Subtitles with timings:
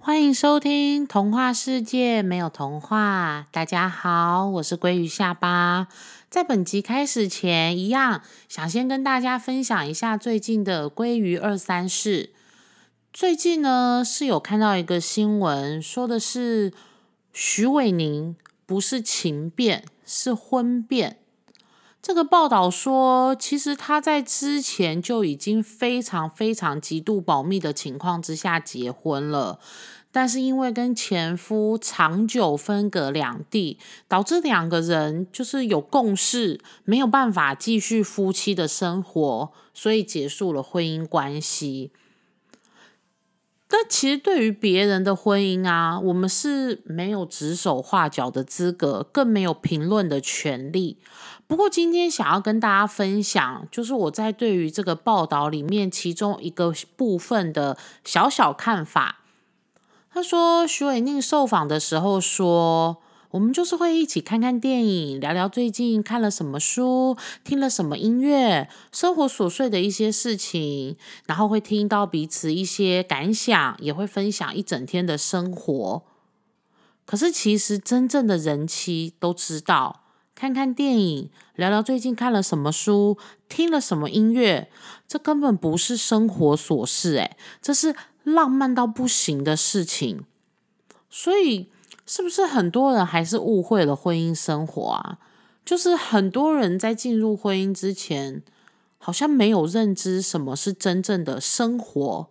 [0.00, 3.46] 欢迎收听《童话世界没有童话》。
[3.52, 5.88] 大家好，我是鲑鱼下巴。
[6.30, 12.30] 在本集开始前，一样想先跟大家分享一下最近的鲑鱼二三事。
[13.12, 16.72] 最近呢，是有看到一个新闻，说的是
[17.32, 21.18] 徐伟宁不是情变，是婚变。
[22.08, 29.60] 这个报道说，其实他在之前就已经非常非常极度保密的情况之下结婚了，
[30.10, 41.90] 但是因为跟前夫长久分隔两地，导致两个人就是有共识，没有办法继续夫妻的生活，所以结束了婚姻关系。
[43.70, 50.96] 但其实对于别人的婚姻啊，我们是没有指手画脚的资格，更没有评论的权利。
[51.48, 59.20] 不过今天想要跟大家分享，就是我在对于这个报道里面其中一个部分的小小看法。
[60.10, 62.98] 他说，徐伟宁受访的时候说，
[63.30, 76.02] 我们就是会一起看看电影，聊聊最近看了什么书，听了什么音乐，生活琐碎的一些事情，然后会听到彼此一些感想，也会分享一整天的生活。
[77.06, 80.02] 可是其实真正的人妻都知道。
[80.38, 84.70] 看看电影，聊聊最近看了什么书，听了什么音乐，
[85.08, 90.24] 这根本不是生活琐事，诶，这是浪漫到不行的事情。
[91.10, 91.72] 所以，
[92.06, 95.18] 是不是很多人还是误会了婚姻生活啊？
[95.64, 98.44] 就是很多人在进入婚姻之前，
[98.98, 102.28] 好像没有认知什么是真正的生活，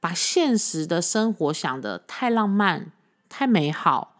[0.00, 2.90] 把现实的生活想的太浪漫、
[3.28, 4.16] 太美好，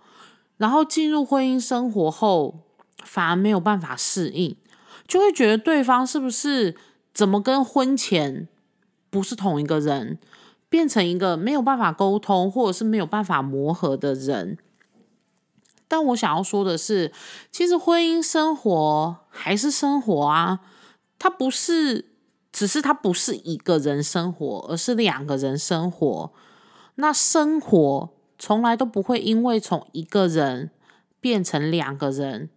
[0.58, 2.67] 然后进入婚姻生活后。
[3.08, 4.54] 反而没有办法适应，
[5.06, 6.76] 就会觉得对方是不是
[7.14, 8.46] 怎么跟婚前
[9.08, 10.18] 不是同一个人，
[10.68, 14.58] 变成一个没有办法沟通或者是没有办法磨合的人。
[15.88, 17.10] 但我想要说的是，
[17.50, 20.60] 其实婚姻生活还是生活啊，
[21.18, 22.10] 它不是，
[22.52, 26.30] 只是它不是一个人生活，而是两个人生活。
[26.96, 30.70] 那生活从来都不会因为从一个人
[31.20, 32.50] 变成两个人。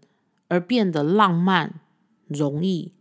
[0.52, 1.80] 而变得浪漫
[2.28, 2.92] 容易，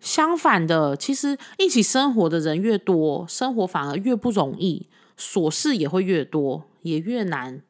[0.00, 4.88] 相反的，其实一起生活的人越多，生活反而越不容易，
[5.18, 7.60] 琐事也会越多，也越难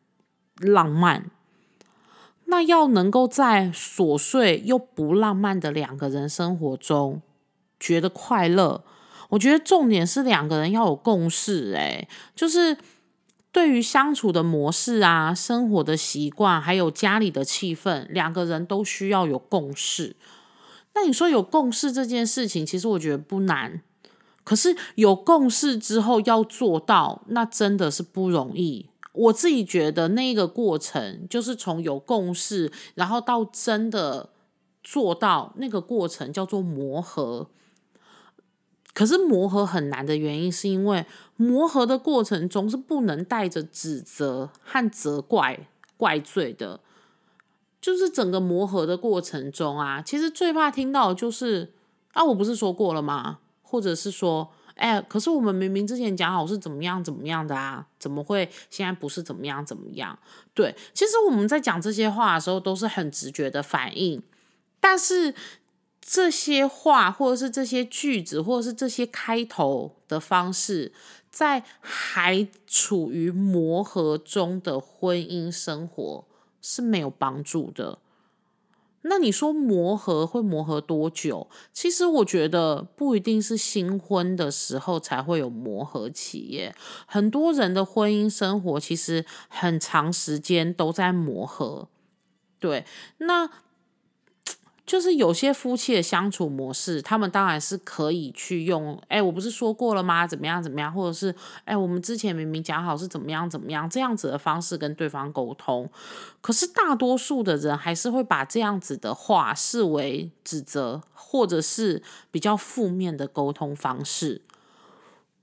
[0.58, 1.32] 浪漫。
[2.44, 7.20] 那要能够在琐碎又不浪漫的两个人生活中
[7.80, 8.84] 觉得快乐，
[9.30, 12.76] 我觉得重点是两个人要有共识，诶，就是。
[13.52, 20.16] 对于相处的模式啊，生活的习惯，还有家里的气氛，两个人都需要有共识。
[20.94, 23.82] 那你说有共识这件事情，其实我觉得不难。
[24.42, 28.88] 可是有共识之后要做到，那真的是不容易。
[29.12, 34.30] 我自己觉得那个过程，就是从有共识，然后到真的
[34.82, 37.48] 做到那个过程，叫做磨合。
[38.94, 45.66] 可是磨合很难的原因，是因为磨合的过程中是不能带着指责和责怪、
[45.96, 46.80] 怪罪的。
[47.80, 51.72] 就是整个磨合的过程中啊，其实最怕听到就是
[52.12, 53.38] 啊，我不是说过了吗？
[53.62, 60.16] 或者是说，哎，可是我们明明之前讲好是怎么样怎么样的啊，怎么会现在不是怎么样怎么样？
[60.54, 64.22] 对，其实我们在讲这些话的时候，都是很直觉的反应，
[64.78, 65.34] 但是。
[66.04, 70.92] 这些话，或者是这些句子，或者是这些开头的方式，
[71.30, 76.24] 在还处于磨合中的婚姻生活
[76.60, 78.00] 是没有帮助的。
[79.02, 81.48] 那你说磨合会磨合多久？
[81.72, 86.74] 其实我觉得不一定是新婚的时候才会有磨合期耶。
[87.06, 91.88] 很多人的婚姻生活其实很长时间都在磨合。
[92.58, 92.84] 对，
[93.18, 93.48] 那。
[94.92, 99.02] 就是有些夫妻的相处模式，他们当然是可以去用。
[99.08, 100.26] 哎，我不是说过了吗？
[100.26, 100.92] 怎么样怎么样？
[100.92, 105.88] 或者是哎，我们之前明明讲好是怎么样怎么样，这样子的方式跟对方沟通。
[106.42, 114.42] 可是大多数的人还是会把这样子的话视为指责，或者是比较负面的沟通方式。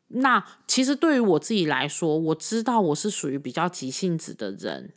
[0.10, 4.94] 那其实对于我自己来说，我知道我是属于比较急性子的人。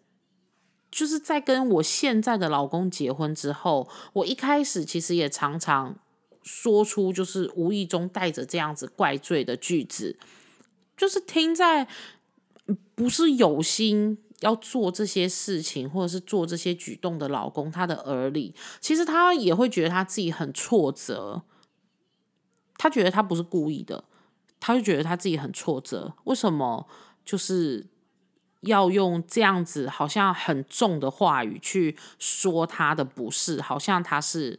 [0.93, 5.97] 就是在跟我现在的老公结婚之后，我一开始其实也常常
[6.43, 10.19] 说出，就是无意中带着这样子怪罪的句子，
[10.95, 11.89] 就是听在
[12.95, 21.43] 不是有心要做这些事情或者是做这些举动的老公他的耳里，其实他也会觉得他自己很挫折，
[22.77, 24.05] 他觉得他不是故意的，
[24.61, 26.87] 他就觉得他自己很挫折，为什么
[27.25, 27.87] 就是
[28.63, 34.59] 要用这样子好像很重的话语去说他的不是，好像他是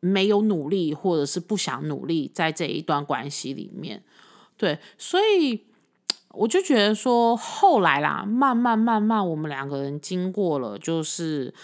[0.00, 4.02] 没有努力，或者是不想努力在这一段关系里面。
[4.56, 5.66] 对，所以
[6.30, 11.54] 我就觉得说，后来啦，慢慢慢慢，我们两个人经过了就是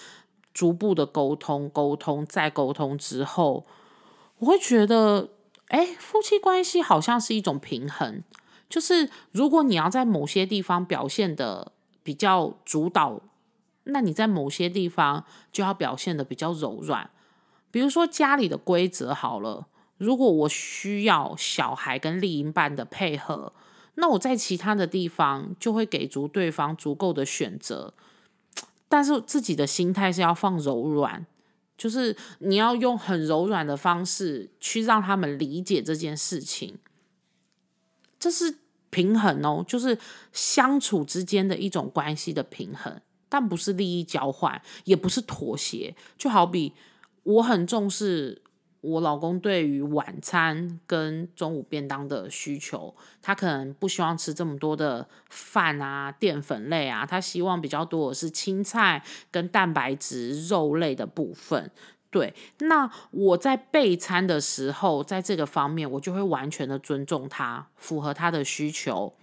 [0.52, 3.66] 逐步的沟通、沟通再沟通之后，
[4.38, 5.30] 我会觉得，
[5.68, 8.22] 哎，夫妻关系好像是一种平衡。
[8.68, 11.72] 就是如果你要在某些地方表现的
[12.02, 13.20] 比较主导，
[13.84, 17.10] 那你在某些地方就要表现的比较柔软。
[17.70, 19.66] 比如说家里的规则好了，
[19.96, 23.52] 如果我需要小孩跟另一半的配合，
[23.94, 27.94] 那我在其他的地方就会给足对方足够的选择。
[28.88, 31.26] 但是自己的心态是要放柔软，
[31.76, 36.78] 就是你要用很柔软的方式去让他们理解这件事情。
[38.18, 38.54] 这是
[38.90, 39.98] 平衡哦，就是
[40.32, 45.94] 相处之间的一种关系的平衡，但不是利益交换，也不是妥协。
[46.16, 46.72] 就好比
[47.22, 48.42] 我很重视
[48.80, 61.70] 我老公对于晚餐跟中午便当的需求，他可能不希望吃这么多的饭啊、淀粉类啊，他希望比较多的是青菜跟蛋白质、肉类的部分。
[62.10, 69.14] 对，那我在备餐的时候，在这个方面，我就会完全的尊重他，符合他的需求，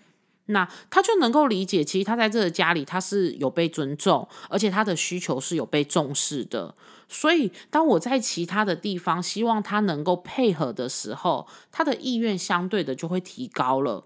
[0.45, 6.75] 那他就能够理解，其实他在这个家里他是有被尊重，而且他的需求是有被重视的。
[7.09, 14.05] 所以，当我在其他的地方希望他能够配合的时候，他的意愿相对的就会提高了。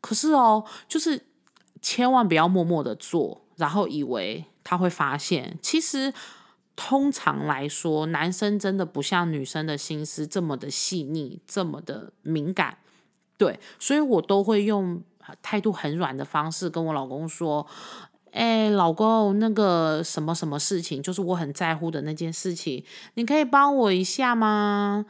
[0.00, 1.26] 可是哦，就是
[1.80, 6.12] 千万不要默默的做，然后以为他会发现，其实。
[6.74, 12.78] 通常来说，男生真的不像女生的心思这么的细腻，这么的敏感，
[13.36, 15.02] 对，所以我都会用
[15.42, 17.66] 态度很软的方式跟我老公说
[18.32, 22.82] ：“哎，老公，那个什么什么事情，就是我很在乎的那件事情，
[23.14, 25.04] 你可以帮我一下吗？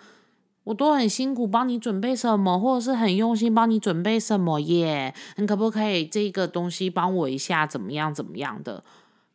[0.65, 7.67] 我都很辛苦帮你准备什么，或者是很用心帮你准备什么耶，你可不可以这个东西帮我一下？
[7.67, 8.12] 怎么样？
[8.12, 8.82] 怎么样的？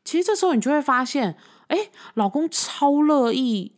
[0.04, 1.38] 其实这时候你就会发现。”
[1.68, 3.74] 哎，老公超乐意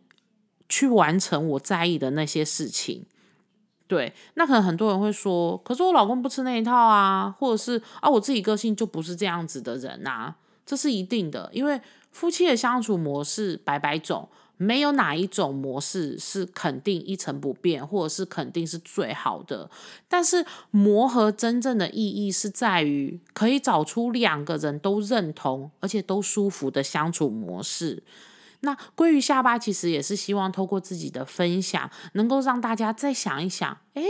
[0.67, 3.05] 去完成我在意的那些事情，
[3.87, 4.13] 对。
[4.35, 11.81] 那可能很多人会说，可是我老公不吃那一套啊，或者是啊，我自己个性就不是这样子的人呐，这是一定的，因为
[12.11, 14.29] 夫妻的相处模式百百种。
[14.61, 19.71] 没有哪一种模式是肯定一成不变，或者是肯定是最好的。
[20.09, 28.03] 但是磨合真正的意义是在于可以找出两个人都认同而且都舒服的相处模式。
[28.59, 34.03] 那归于下巴其实也是希望透过自己的分享，能够让大家再想一想，诶，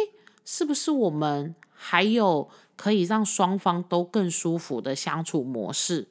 [0.44, 6.08] 是不是我们还有可以让双方都更舒服的相处模式？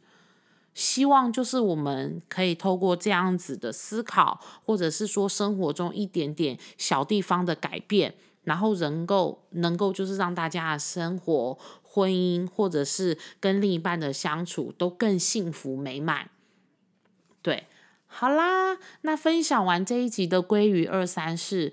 [0.75, 16.31] 希望就是我们可以透过这样子的思考，或者是说生活中一点点小地方的改变，然后能够能够就是让大家的生活、婚姻，或者是跟另一半的相处都更幸福美满。
[17.43, 17.67] 对，
[18.07, 21.73] 好啦，那分享完这一集的鲑鱼二三事，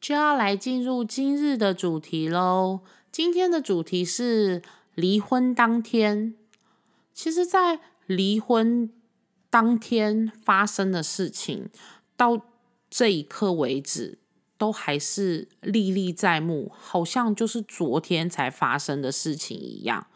[0.00, 2.80] 就要来进入今日的主题喽。
[3.10, 4.62] 今天的主题是
[4.94, 6.34] 离婚当天，
[7.12, 8.90] 其实，在离婚
[9.50, 11.68] 当天发生的事情，
[12.16, 12.40] 到
[12.90, 14.18] 这一刻为止，
[14.56, 20.06] 都还是历历在目，好像就是昨天才发生的事情一样。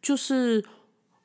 [0.00, 0.64] 就是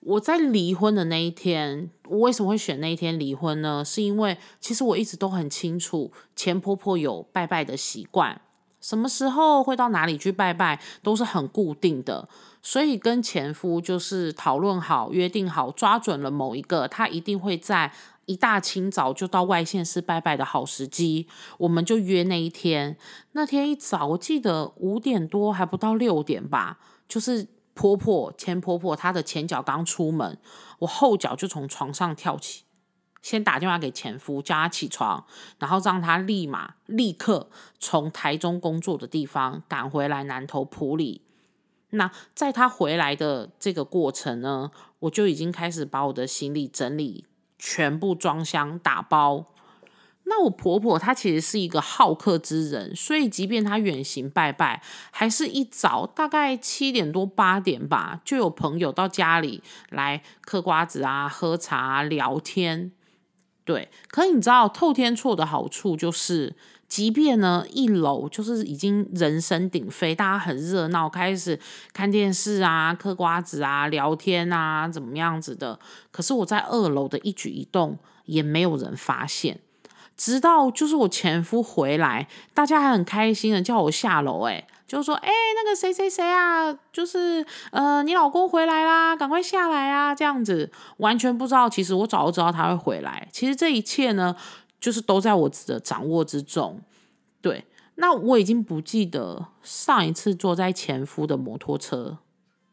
[0.01, 3.85] 我在离婚的那一天，我为什么会选那一天离婚呢？
[3.85, 8.41] 是因为其实我一直都很清楚，前婆婆有拜拜的习惯，
[8.81, 12.27] 什么时候会到哪里去拜拜，都是很固定的。
[12.65, 17.91] 所以跟前夫就是讨论好、约定好、抓准了某一个，他一定会在
[18.25, 21.27] 一大清早就到外县市拜拜的好时机，
[21.57, 22.97] 我们就约那一天。
[23.33, 30.37] 那天一早，我记得五点多还不到六点吧，就是婆婆前婆婆她的前脚刚出门，
[30.79, 32.63] 我后脚就从床上跳起，
[33.21, 35.25] 先打电话给前夫叫他起床，
[35.59, 41.23] 然后让他立马立刻从台中工作的地方赶回来南投埔里。
[41.95, 47.25] 那在他回来的这个过程呢，我就已经开始把我的行李整理，
[47.59, 49.45] 全部装箱打包。
[50.23, 54.81] 那我婆婆她其实是一个好客之人，所以即便她远行拜拜，
[55.11, 62.91] 还是一早大概七点多八点吧，就有朋友到家里来嗑瓜子啊、喝茶、聊天。
[63.63, 66.55] 对，可你知道透天厝的好处就是。
[66.93, 71.59] 即便呢一楼就是已经人声鼎沸，大家很热闹，开始
[71.91, 75.79] 看电视啊、嗑瓜子啊、聊天啊，怎么样子的。
[76.11, 79.59] 可是我在二楼的一举一动也没有人发现，
[80.15, 84.67] 直到就是我前夫回来，大家还很开心的叫我下楼，哎。
[84.85, 93.27] 就说：“哎，那个谁谁谁啊，就是呃，你老公回来啦，赶快下来啊！”这样子完全不知道，其实我早就知道他会回来。
[93.31, 94.35] 其实这一切呢，
[94.83, 96.81] 就是都在我的掌握之中。
[97.39, 97.63] 对，
[97.95, 102.17] 那我已经不记得上一次坐在前夫的摩托车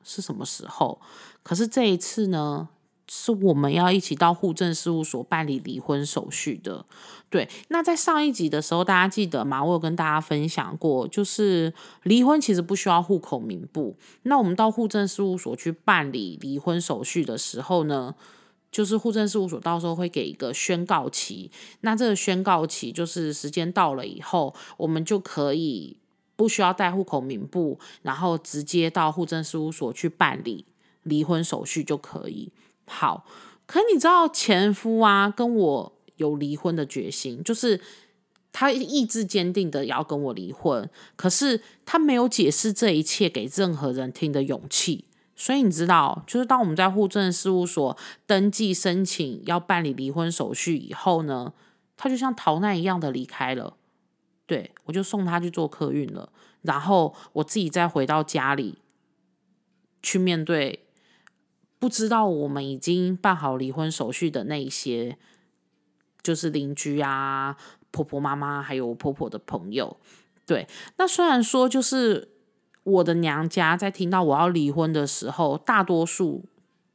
[0.02, 1.00] 是什么时候，
[1.44, 2.68] 可是这一次呢？
[3.12, 6.86] 是我们要一起到户政事务所办理离婚手续的，
[7.28, 7.48] 对。
[7.66, 9.64] 那在上一集的时候，大家记得吗？
[9.64, 11.74] 我有跟大家分享过，就是
[12.04, 13.96] 离婚其实不需要户口名簿。
[14.22, 18.14] 那我们到户政事务所去办理离婚手续的时候呢，
[18.70, 21.50] 就是户政事务所到时候会给一个宣告期。
[21.80, 25.96] 那这个宣告期就是时间到了以后，我们就可以
[26.36, 30.64] 不需要带户口名簿，然后直接到户政事务所去办理
[31.02, 32.52] 离婚手续就可以。
[32.86, 33.26] 好，
[33.66, 37.80] 可你知道前夫啊跟我有离婚的决心，就是
[38.52, 45.04] 他意志坚定的要跟我离婚，可是他没有解释这一切给任何人听的勇气。
[45.40, 51.54] 所以你知道，就是当我们在户政事务所登记申请要办理离婚手续以后呢，
[51.96, 53.78] 他就像逃难一样的离开了。
[54.44, 56.30] 对我就送他去做客运了，
[56.60, 58.82] 然后我自己再回到家里
[60.02, 60.84] 去面对。
[61.78, 65.16] 不知道我们已经办好离婚手续的那一些，
[66.22, 67.56] 就是邻居啊、
[67.90, 69.96] 婆婆妈妈，还有婆婆的朋友。
[70.44, 70.68] 对，
[70.98, 72.28] 那虽然说就是
[72.82, 76.44] 我的娘家在听到我要离婚的时候，大多数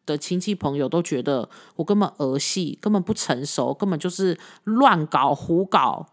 [0.05, 6.07] 的亲戚朋友都觉得我根本儿戏，根本不成熟，根本就是乱搞胡搞。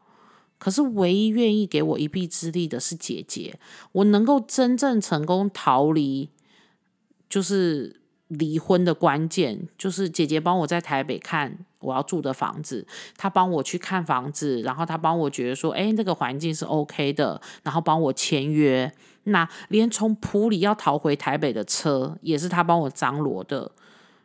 [0.59, 3.59] 可是唯一愿意给我一臂之力的是姐姐，
[3.93, 6.31] 我能够真正成功逃离，
[7.29, 8.00] 就是。
[8.29, 12.87] 离婚的关键就是姐姐帮我在台北看我要住的房子，
[13.19, 18.91] 她帮我去看房子，然后她帮我觉得说，哎，这个环境是 OK 的，然后帮我签约。
[19.25, 23.71] 那连从普里要逃回台北的车，也是他帮我张罗的。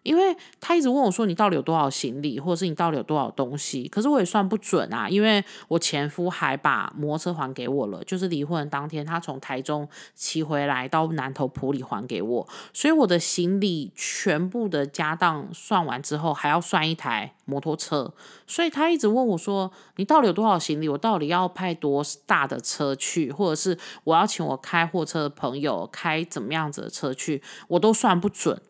[0.08, 9.86] 因为他一直问我说：“你到底有多少行李，或者是你到底有多少东西？”可是我也算不准啊，因为我前夫还把摩托车还给我了，就是离婚当天他从台中
[10.16, 18.14] 骑回来到南投埔里还给我，所以我的行李全部的家当算完之后，还要算一台摩托车。
[18.48, 20.88] 所以他一直问我说：“你到底有多少行李？
[20.88, 27.44] 我到底要派多大的车去，或者是我要请我开货车的朋友开怎么样子的车去？
[27.68, 28.62] 我都算不准。”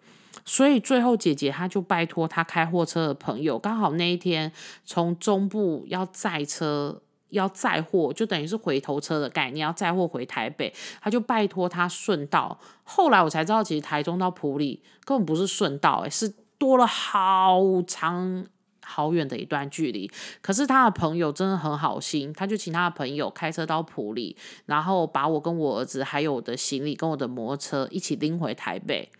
[0.50, 4.50] 所以最后，姐姐她就拜托她开货车的朋友，刚好那一天
[4.86, 7.01] 从中部要载车、
[7.32, 12.58] 要载货，就等于是回头车的概念，要载货回台北，她就拜托他顺道。
[12.86, 18.46] 后来我才知道，其实台中到埔里根本不是顺道，诶是多了好长
[18.82, 20.10] 好远的一段距离。
[20.42, 29.12] 可是他的朋友真的很好心，他就请他的朋友开车到埔里，然后把我跟我儿子还有我的行李跟我的摩托车一起拎回台北。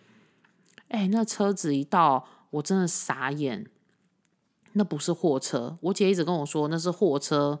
[0.88, 3.66] 哎，那车子一到，我真的傻眼。
[4.72, 7.60] 那不是货车，我姐一直跟我说那是货车。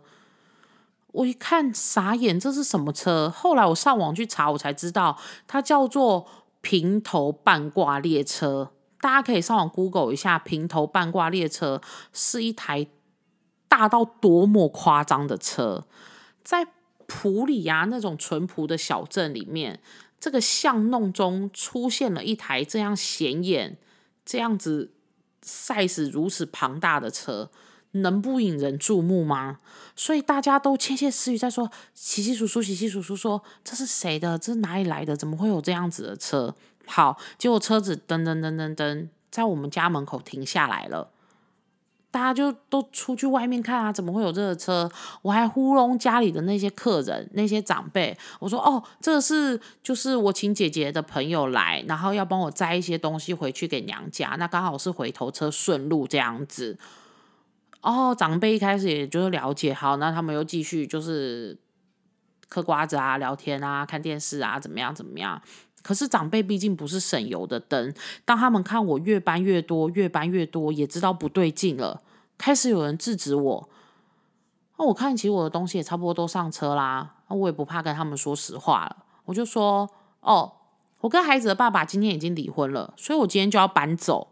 [1.12, 3.30] 我一看傻眼，这是什么车？
[3.30, 6.26] 后来我上网去查，我才知道它叫做
[6.60, 8.70] 平头半挂列车。
[9.00, 11.80] 大家可以上网 Google 一下，平头半挂列车
[12.12, 12.86] 是一台
[13.68, 15.86] 大到多么夸张的车，
[16.44, 16.68] 在
[17.06, 19.80] 普里亚那种淳朴的小镇里面。
[20.20, 23.76] 这个巷弄中出现了一台这样显眼、
[24.24, 24.92] 这样子
[25.44, 27.50] size 如此庞大的车，
[27.92, 29.60] 能不引人注目吗？
[29.94, 34.38] 所以大家都窃窃私语在说：“喜喜叔叔，喜喜叔叔说这是谁的？
[34.38, 35.16] 这是哪里来的？
[35.16, 36.54] 怎么会有这样子的车？”
[36.86, 41.10] 好，结果车子噔噔噔噔噔在我们家门口停下来了。
[42.10, 44.90] 大家就都出去外面看啊，怎么会有这个车？
[45.22, 56.78] 我还糊弄家里的那些客人、那些长辈，我说：“哦，这是就是我请姐姐的朋友来，然后要帮我摘一些东西回去给娘家，那刚好是回头车顺路这样子。”
[57.82, 61.56] 哦，长辈一开始也就是了解，好，那他们又继续就是
[62.48, 65.40] 嗑瓜子啊、聊天啊、看电视啊，怎么样怎么样？
[65.88, 67.94] 可是长辈毕竟不是省油的灯，
[68.26, 72.02] 当他们看我越搬越多，越搬越多，也知道不对劲了，
[72.36, 73.68] 开始有人制止我。
[74.76, 79.88] 那我看其实我的东西也差不多都上车啦，那我也不怕跟他们说实话了，我就说：
[80.20, 80.52] 哦，
[81.00, 84.28] 我跟孩子的爸爸今天已经离婚了，所以我今天就要搬走。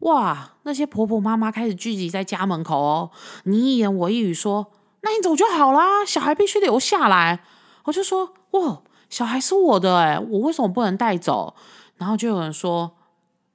[0.00, 3.12] 哇，那些婆婆妈妈开始聚集在家门口哦，
[3.44, 4.72] 你一言我一语说：
[5.02, 7.44] 那你走就好啦，小孩必须留下来。
[7.84, 11.54] 我就说，哇，小孩是我的哎，我为什么不能带走？
[11.98, 12.96] 然后就有人说，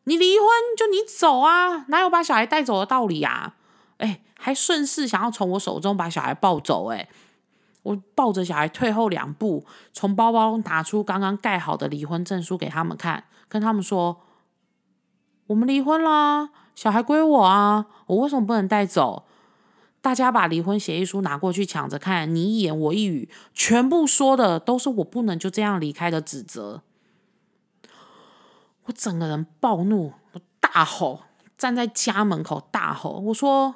[0.04, 0.48] 你离婚
[0.78, 3.56] 就你走啊，哪有把小孩带走的道理啊？
[3.98, 7.10] 哎，还顺势想要从我手中把小孩抱走哎。
[7.82, 14.22] 我抱着小孩退后两步，从包包拿出刚刚盖好的离婚证书给他们看，跟他们说
[15.48, 19.26] ：“我们离婚啦，小孩归我啊，我为什么不能带走？”
[20.08, 26.82] 大家把离婚协议书拿过去抢着看，你一言我一语，全部说的都是我不能就这样离开的指责。
[28.86, 31.24] 我整个人暴怒，我大吼，
[31.58, 33.76] 站在家门口大吼：“我说，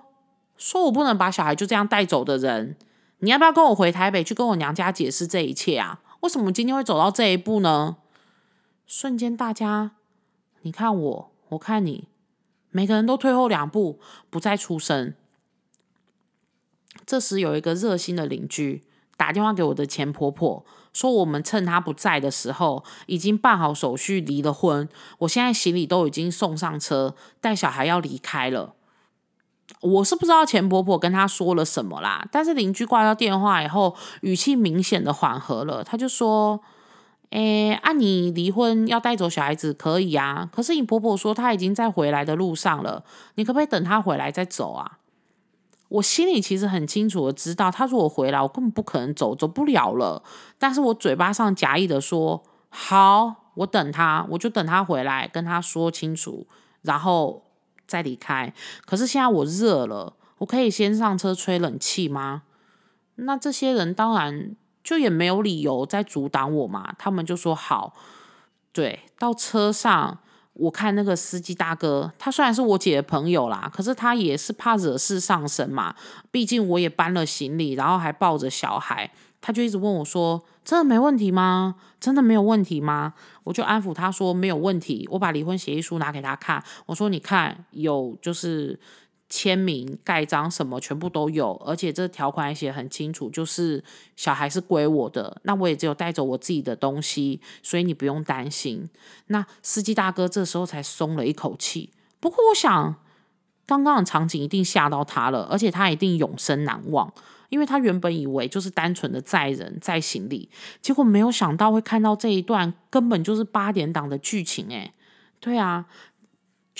[0.55, 2.77] 说我不能把小孩就这样带走的人！”
[3.19, 5.99] 你要不要跟我回台北去跟我娘家解释这一切啊？
[6.21, 7.97] 为什么今天会走到这一步呢？
[8.87, 9.91] 瞬间，大家
[10.61, 12.07] 你看我，我看你，
[12.69, 15.13] 每个人都退后两步，不再出声。
[17.05, 18.83] 这时，有一个热心的邻居
[19.17, 24.87] 打电话给我的前婆婆，说我们趁她不在的时候，已经办好手续离了婚。
[25.19, 28.75] 我现在行李都已经送上车，带小孩要离开了。
[29.79, 35.83] 我是不知道钱婆婆跟她说了什么啦，但是邻居挂掉电话以后，语气明显的缓和了。
[35.83, 36.59] 他就说
[37.31, 43.05] ：“诶，啊你离婚要带走小孩子可以啊，可是你婆婆说她已经在回来的路上了，
[43.35, 44.97] 你可不可以等她回来再走啊？”
[45.91, 50.23] 我心里其实很清楚的知道，他如果回来，我根本不可能走，走不了了。
[50.57, 56.47] 但是我嘴巴上假意的说：“好，我等他，我就等他回来，跟他说清楚，
[56.81, 57.43] 然后。”
[57.87, 58.53] 再离开，
[58.85, 62.43] 可是现在我热了，我可以先上车吹冷气吗？
[63.15, 67.93] 那这些人当然就也没有理由再阻挡我嘛，他们就说好。
[68.71, 70.19] 对，到车上，
[70.53, 75.95] 我看那个司机大哥，他虽然是我姐的朋友啦，可是他也是怕惹事上身嘛，
[76.29, 79.11] 毕竟我也搬了行李，然后还抱着小孩。
[79.43, 81.75] 他就一直问我说：“真的没问题吗？
[81.99, 88.79] 真的没有问题吗？”我就安抚他说：“没有问题。”我把离婚协议书拿给他看，我说：“你看，有就是
[89.31, 93.81] 签名、盖章什么，全部都有，而且这条款也写很清楚，就是
[94.17, 98.89] 小孩是归我的，那我也只有带走我自己的东西，所以你不用担心。”
[99.27, 101.91] 那司机大哥这时候才松了一口气。
[102.19, 102.95] 不过我想，
[103.65, 107.13] 刚刚的场景一定吓到他了，而且他一定永生难忘。
[107.49, 110.49] 因为他原本以为就是单纯的载人载行李，
[110.81, 114.93] 结果没有想到会看到这一段根本就是八点档的剧情诶，
[115.41, 115.85] 对啊，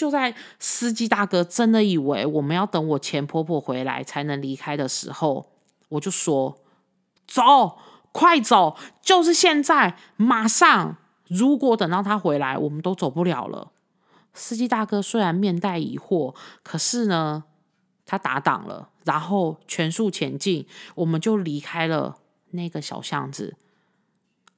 [0.01, 5.51] 就在司机大哥真的以为我们要等我前婆婆回来才能离开的时候，
[5.89, 6.57] 我就说
[7.27, 7.77] ：“走，
[8.11, 10.97] 快走，就是现在，马上！
[11.27, 13.71] 如果等到他回来，我们都走不了了。”
[14.33, 16.33] 司机大哥虽然面带疑惑，
[16.63, 17.43] 可是呢。
[18.03, 22.17] 他打挡了，然后全速前进，我们就离开了
[22.49, 23.55] 那个小巷子。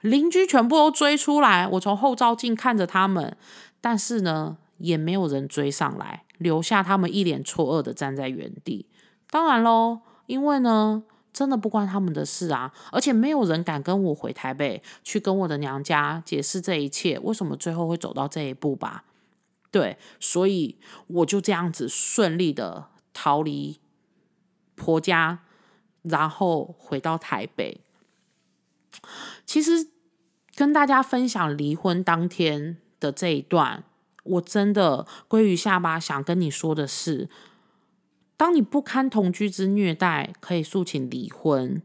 [0.02, 3.38] 邻居全部都追出来，我从后照镜看着他们，
[3.80, 8.88] 但是呢，也没有人追上来，留下他们一脸错愕的站在原地。
[9.30, 19.06] 当然喽，因为呢，真的不关他们的事啊，而且没有人敢跟我回台北去跟我的娘家解释这一切，为什么最后会走到这一步吧？
[19.72, 22.89] 对，所以我就这样子顺利的。
[23.15, 23.80] 逃离
[24.76, 25.43] 婆家，
[26.02, 27.82] 然后回到台北。
[29.46, 29.88] 其实
[30.56, 33.84] 跟大家分享离婚当天的这一段，
[34.24, 37.30] 我真的归于下巴想跟你说的是：
[38.38, 41.82] 当你不堪同居之虐待，可以诉请离婚；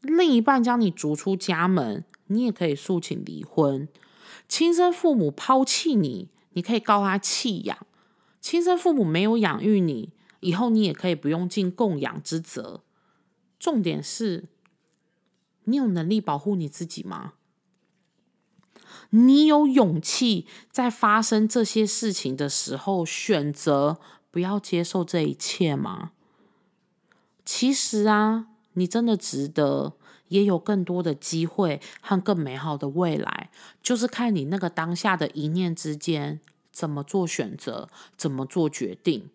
[0.00, 3.88] 另一半将你逐出家门，你也可以诉请离婚；
[4.48, 7.76] 亲生父母抛弃你，你可以告他弃养；
[8.40, 10.12] 亲生父母没有养育你。
[10.40, 12.80] 以后你也可以不用尽供养之责。
[13.58, 14.44] 重点是，
[15.64, 17.34] 你有能力保护你自己吗？
[19.10, 23.98] 你有勇气在发生这些事情的时候选择
[24.30, 26.12] 不要接受这一切吗？
[27.44, 29.94] 其实啊，你真的值得，
[30.28, 33.50] 也有更多的机会和更美好的未来，
[33.82, 39.28] 就是看你那个当下的一念之间怎么做选择，怎么做决定。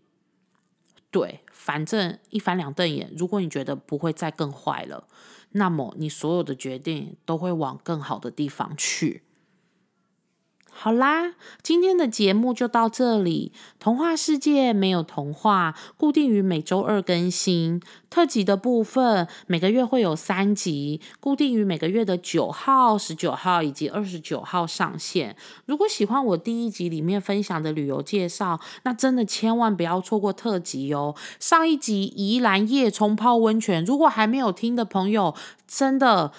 [1.12, 3.14] 对，反正一翻两瞪眼。
[3.18, 5.08] 如果你觉得不会再更坏了，
[5.52, 9.24] 那么你所有的决定都会往更好的地方去。
[10.78, 11.32] 好啦，
[11.64, 13.54] 今天的节目就到这里。
[13.80, 17.82] 童话世界没有童话，固定于每周二更新。
[18.10, 25.36] 特辑的部分每个月会有三集，固定于每个月的九号、十九号以及二十九号上线。
[25.66, 31.16] 如果喜欢我第一集里面分享的旅游介绍，那真的千万不要错过特辑哦。
[31.40, 35.34] 上一集宜兰夜冲泡温泉，如果还没有听的朋友，
[35.66, 36.34] 真的。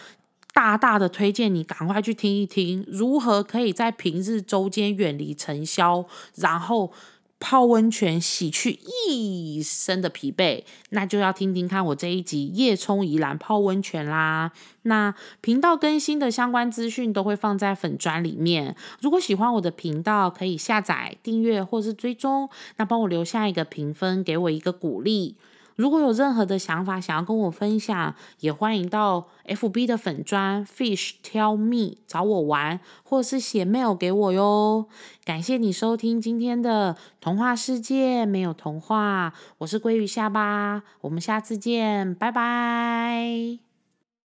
[0.56, 6.90] 大大的推荐你赶快去听一听，如何可以在平日周间远离尘嚣，然后
[7.38, 14.52] 泡温泉洗去一身的疲惫，那就要听听看我这一集夜冲宜兰泡温泉啦。
[14.84, 25.36] 那频道更新的相关资讯都会放在粉砖里面，如果喜欢我的频道，可以下载订阅或是追踪，那帮我留下一个评分，给我一个鼓励。
[25.76, 34.86] 如果有任何的想法想要跟我分享，也欢迎到 FB 的粉砖 Fish Tell Me 找我玩，或是写 mail 给我哟。
[35.24, 43.65] 感谢你收听今天的童话世界，没有童话，我是鲑鱼下巴，我们下次见，拜拜。